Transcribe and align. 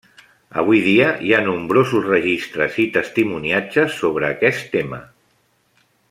Avui 0.61 0.79
dia 0.85 1.09
hi 1.25 1.33
ha 1.35 1.41
nombrosos 1.47 2.07
registres 2.13 2.79
i 2.87 2.89
testimoniatges 2.97 3.99
sobre 4.01 4.31
aquest 4.35 4.65
tema. 4.77 5.03